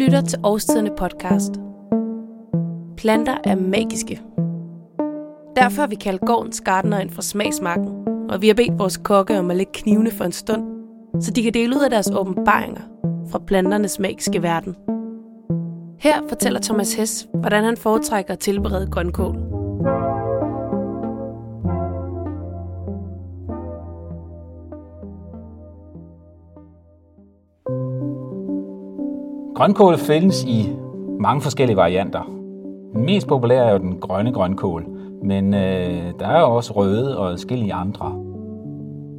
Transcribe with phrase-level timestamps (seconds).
[0.00, 1.52] lytter til Årstiderne podcast.
[2.96, 4.20] Planter er magiske.
[5.56, 9.38] Derfor har vi kaldt gårdens gardner ind fra smagsmarken, og vi har bedt vores kokke
[9.38, 10.62] om at lægge knivene for en stund,
[11.20, 12.80] så de kan dele ud af deres åbenbaringer
[13.30, 14.76] fra planternes magiske verden.
[15.98, 19.49] Her fortæller Thomas Hess, hvordan han foretrækker at tilberede grønkål.
[29.60, 30.70] Grønkål findes i
[31.18, 32.22] mange forskellige varianter.
[32.92, 34.86] Den mest populære er jo den grønne grønkål,
[35.24, 38.12] men øh, der er jo også røde og forskellige andre.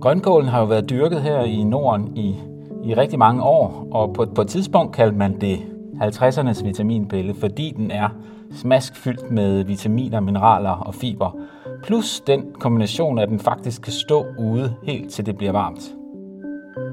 [0.01, 2.35] Grønkålen har jo været dyrket her i Norden i,
[2.83, 5.57] i rigtig mange år, og på, på et tidspunkt kaldte man det
[6.01, 8.09] 50'ernes vitaminpille, fordi den er
[8.53, 11.37] smaskfyldt med vitaminer, mineraler og fiber,
[11.83, 16.00] plus den kombination, at den faktisk kan stå ude helt til det bliver varmt.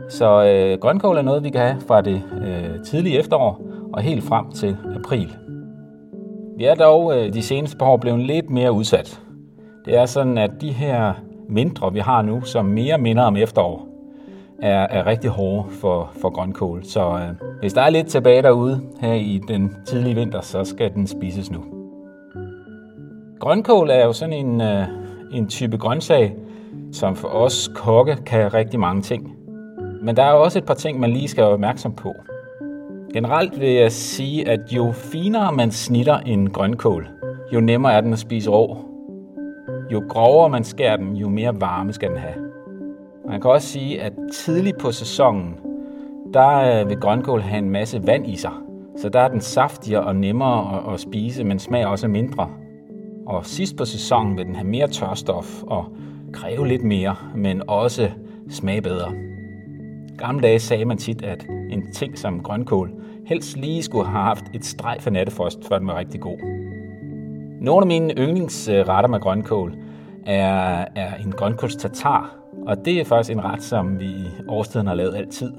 [0.09, 3.61] Så øh, grønkål er noget, vi kan have fra det øh, tidlige efterår
[3.93, 5.37] og helt frem til april.
[6.57, 9.21] Vi er dog øh, de seneste par år blevet lidt mere udsat.
[9.85, 11.13] Det er sådan, at de her
[11.49, 13.89] mindre, vi har nu, som mere minder om efterår,
[14.63, 16.85] er, er rigtig hårde for, for grønkål.
[16.85, 20.95] Så øh, hvis der er lidt tilbage derude her i den tidlige vinter, så skal
[20.95, 21.65] den spises nu.
[23.41, 24.85] Grønkål er jo sådan en, øh,
[25.33, 26.37] en type grøntsag,
[26.93, 29.38] som for os kokke kan rigtig mange ting.
[30.03, 32.15] Men der er også et par ting, man lige skal være opmærksom på.
[33.13, 37.09] Generelt vil jeg sige, at jo finere man snitter en grønkål,
[37.55, 38.77] jo nemmere er den at spise rå.
[39.93, 42.35] Jo grovere man skærer den, jo mere varme skal den have.
[43.29, 45.55] Man kan også sige, at tidligt på sæsonen,
[46.35, 48.53] der øh, vil grønkål have en masse vand i sig.
[48.97, 52.51] Så der er den saftigere og nemmere at, at spise, men smager også mindre.
[53.27, 55.85] Og sidst på sæsonen vil den have mere tørstof og
[56.33, 58.11] kræve lidt mere, men også
[58.51, 59.13] smage bedre
[60.19, 62.91] gamle dage sagde man tit, at en ting som grønkål
[63.27, 66.39] helst lige skulle have haft et streg for nattefrost, før den var rigtig god.
[67.61, 69.75] Nogle af mine yndlingsretter med grønkål
[70.27, 72.35] er, er en grønkålstatar,
[72.67, 75.53] og det er faktisk en ret, som vi i årstiden har lavet altid.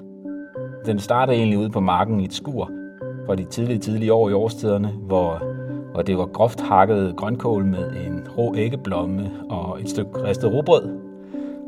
[0.85, 2.71] Den startede egentlig ude på marken i et skur
[3.25, 5.43] for de tidlige, tidlige år i årstiderne, hvor,
[5.91, 11.08] hvor det var groft hakket grønkål med en rå æggeblomme og et stykke ristet rugbrød,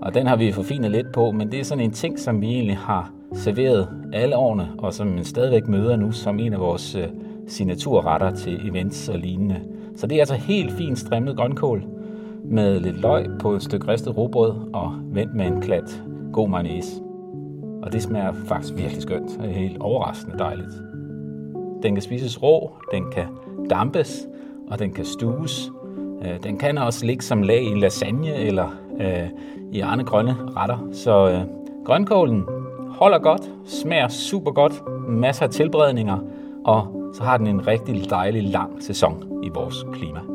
[0.02, 2.48] og den har vi forfinet lidt på, men det er sådan en ting, som vi
[2.48, 6.96] egentlig har serveret alle årene, og som man stadigvæk møder nu som en af vores
[6.96, 7.08] øh,
[7.48, 9.62] signaturretter til events og lignende.
[9.96, 11.84] Så det er altså helt fint strimlet grønkål
[12.44, 17.02] med lidt løg på et stykke ristet råbrød og vendt med en klat god mayonnaise.
[17.84, 19.38] Og det smager faktisk virkelig skønt.
[19.40, 20.74] og er helt overraskende dejligt.
[21.84, 23.26] Den kan spises rå, den kan
[23.70, 24.28] dampes,
[24.72, 25.72] og den kan stues.
[26.26, 29.30] Øh, den kan også ligge som lag i lasagne eller øh,
[29.72, 30.78] i Arne Grønne retter.
[30.94, 31.42] Så øh,
[31.86, 32.46] grønkålen
[32.90, 36.18] holder godt, smager super godt, masser af tilberedninger,
[36.66, 40.31] og så har den en rigtig dejlig lang sæson i vores klima.